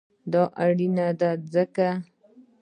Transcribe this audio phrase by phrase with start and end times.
[0.31, 1.87] دا اړینه ده ځکه: